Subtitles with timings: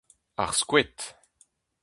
[0.45, 0.97] Ar Skoed.